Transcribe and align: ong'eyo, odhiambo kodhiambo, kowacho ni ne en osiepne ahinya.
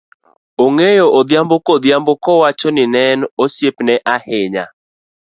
ong'eyo, 0.65 1.05
odhiambo 1.19 1.55
kodhiambo, 1.67 2.11
kowacho 2.23 2.67
ni 2.73 2.83
ne 2.93 3.01
en 3.13 3.21
osiepne 3.43 3.93
ahinya. 4.15 4.65